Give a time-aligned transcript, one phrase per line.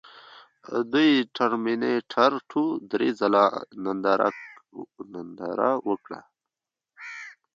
[0.91, 3.45] دوی د ټرمینیټر ټو درې ځله
[5.13, 6.19] ننداره وکړه